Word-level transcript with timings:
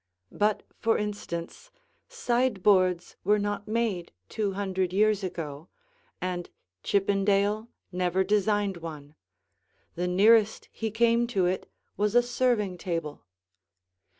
But, 0.31 0.63
for 0.79 0.97
instance, 0.97 1.69
sideboards 2.09 3.17
were 3.23 3.37
not 3.37 3.67
made 3.67 4.11
two 4.29 4.53
hundred 4.53 4.93
years 4.93 5.23
ago, 5.23 5.67
and 6.19 6.49
Chippendale 6.81 7.67
never 7.91 8.23
designed 8.23 8.77
one; 8.77 9.13
the 9.93 10.07
nearest 10.07 10.69
he 10.71 10.89
came 10.89 11.27
to 11.27 11.45
it 11.45 11.69
was 11.97 12.15
a 12.15 12.23
serving 12.23 12.79
table. 12.79 13.25